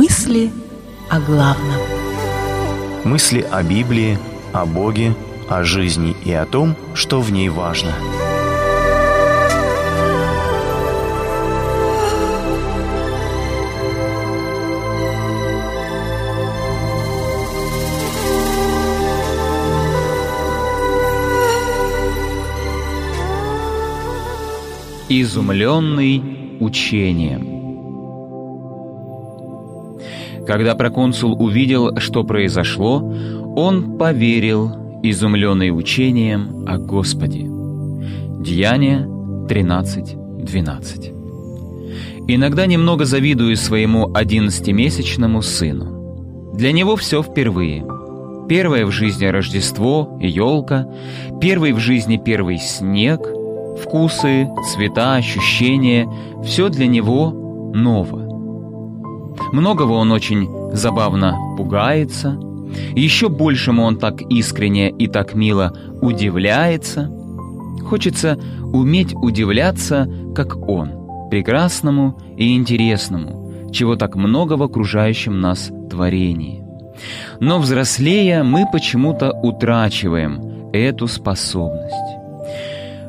[0.00, 0.52] Мысли
[1.10, 1.80] о главном.
[3.02, 4.16] Мысли о Библии,
[4.52, 5.12] о Боге,
[5.48, 7.92] о жизни и о том, что в ней важно.
[25.08, 26.22] Изумленный
[26.60, 27.57] учением.
[30.48, 33.06] Когда проконсул увидел, что произошло,
[33.54, 37.46] он поверил, изумленный учением о Господе.
[38.40, 39.06] Деяние
[39.46, 46.54] 13.12 Иногда немного завидую своему одиннадцатимесячному сыну.
[46.54, 47.84] Для него все впервые.
[48.48, 50.88] Первое в жизни Рождество елка,
[51.42, 53.20] первый в жизни первый снег,
[53.82, 56.08] вкусы, цвета, ощущения—
[56.42, 57.32] все для него
[57.74, 58.27] ново.
[59.52, 62.38] Многого он очень забавно пугается,
[62.94, 67.10] еще большему он так искренне и так мило удивляется.
[67.88, 68.38] Хочется
[68.72, 70.90] уметь удивляться, как он,
[71.30, 76.62] прекрасному и интересному, чего так много в окружающем нас творении.
[77.40, 81.94] Но взрослея мы почему-то утрачиваем эту способность.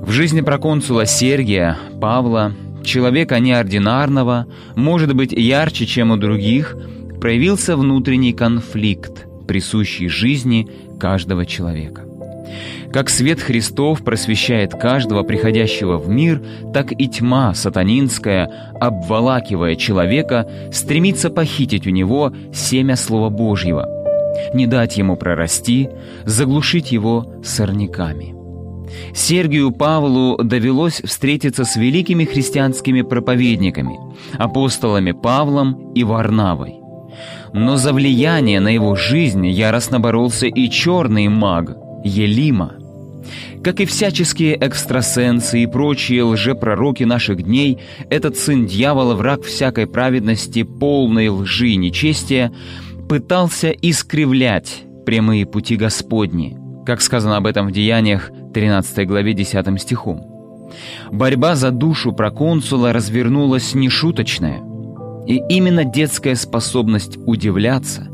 [0.00, 2.52] В жизни проконсула Сергия, Павла,
[2.84, 4.46] человека неординарного,
[4.76, 6.76] может быть ярче, чем у других,
[7.20, 10.68] проявился внутренний конфликт, присущий жизни
[10.98, 12.02] каждого человека.
[12.92, 16.40] Как свет Христов просвещает каждого приходящего в мир,
[16.72, 23.88] так и тьма сатанинская, обволакивая человека, стремится похитить у него семя Слова Божьего,
[24.54, 25.88] не дать ему прорасти,
[26.24, 28.33] заглушить его сорняками.
[29.14, 33.98] Сергию Павлу довелось встретиться с великими христианскими проповедниками,
[34.38, 36.74] апостолами Павлом и Варнавой.
[37.52, 42.74] Но за влияние на его жизнь яростно боролся и черный маг Елима.
[43.62, 47.78] Как и всяческие экстрасенсы и прочие лжепророки наших дней,
[48.10, 52.52] этот сын дьявола, враг всякой праведности, полной лжи и нечестия,
[53.08, 60.34] пытался искривлять прямые пути Господни, как сказано об этом в Деяниях 13 главе 10 стихом.
[61.12, 64.62] Борьба за душу проконсула развернулась нешуточная.
[65.26, 68.08] И именно детская способность удивляться,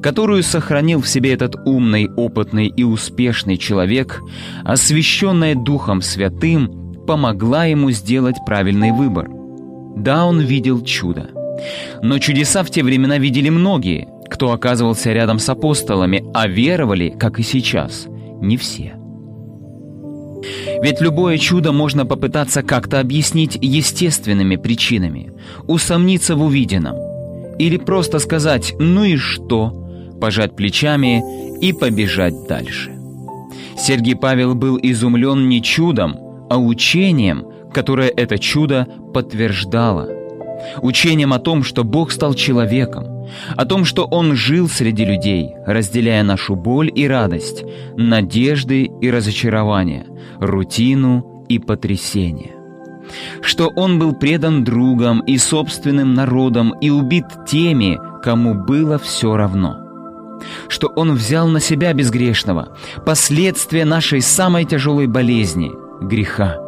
[0.00, 4.20] которую сохранил в себе этот умный, опытный и успешный человек,
[4.62, 9.28] освященная Духом Святым, помогла ему сделать правильный выбор.
[9.96, 11.30] Да, он видел чудо.
[12.02, 17.40] Но чудеса в те времена видели многие, кто оказывался рядом с апостолами, а веровали, как
[17.40, 18.06] и сейчас,
[18.40, 18.94] не все.
[20.82, 25.32] Ведь любое чудо можно попытаться как-то объяснить естественными причинами,
[25.66, 26.96] усомниться в увиденном.
[27.58, 29.72] Или просто сказать «ну и что?»,
[30.20, 31.22] пожать плечами
[31.60, 32.92] и побежать дальше.
[33.76, 36.16] Сергий Павел был изумлен не чудом,
[36.48, 40.08] а учением, которое это чудо подтверждало.
[40.80, 43.04] Учением о том, что Бог стал человеком,
[43.56, 47.64] о том, что Он жил среди людей, разделяя нашу боль и радость,
[47.96, 50.06] надежды и разочарования,
[50.40, 52.52] рутину и потрясение.
[53.42, 59.76] Что Он был предан другом и собственным народом и убит теми, кому было все равно.
[60.68, 65.70] Что Он взял на себя безгрешного последствия нашей самой тяжелой болезни–
[66.00, 66.63] греха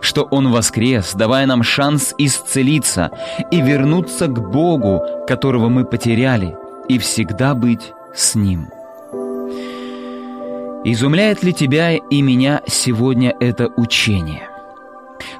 [0.00, 3.10] что Он воскрес, давая нам шанс исцелиться
[3.50, 6.56] и вернуться к Богу, которого мы потеряли,
[6.88, 8.68] и всегда быть с Ним.
[10.84, 14.48] Изумляет ли тебя и меня сегодня это учение?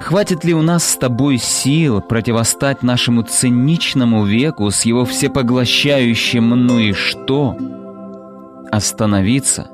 [0.00, 6.78] Хватит ли у нас с тобой сил противостать нашему циничному веку с его всепоглощающим «ну
[6.78, 7.56] и что?»
[8.70, 9.70] Остановиться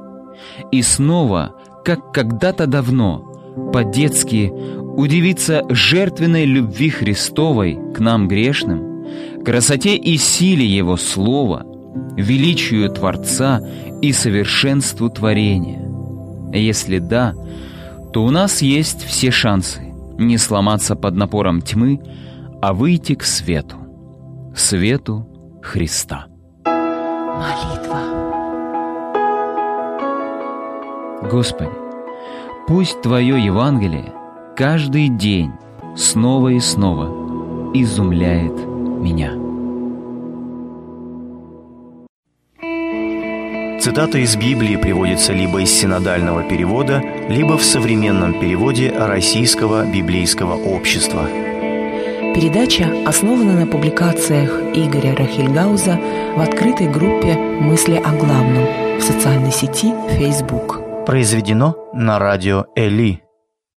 [0.71, 1.55] и снова,
[1.85, 3.34] как когда-то давно,
[3.73, 4.53] по-детски
[4.97, 9.07] удивиться жертвенной любви Христовой к нам грешным,
[9.45, 11.65] красоте и силе Его Слова,
[12.17, 13.61] величию Творца
[14.03, 15.83] и совершенству творения?
[16.53, 17.35] Если да,
[18.13, 19.81] то у нас есть все шансы
[20.19, 22.01] не сломаться под напором тьмы,
[22.63, 23.77] а выйти к свету,
[24.57, 25.27] свету
[25.63, 26.27] Христа.
[26.65, 28.01] Молитва.
[31.31, 31.84] Господи,
[32.67, 34.11] Пусть Твое Евангелие
[34.57, 35.53] каждый день
[35.97, 39.33] снова и снова изумляет меня.
[43.83, 51.29] Цитата из Библии приводится либо из синодального перевода, либо в современном переводе Российского библейского общества.
[52.35, 56.01] Передача основана на публикациях Игоря Рахильгауза
[56.35, 58.65] в открытой группе «Мысли о главном»
[58.99, 60.84] в социальной сети Facebook.
[61.07, 63.24] Произведено на радио Эли.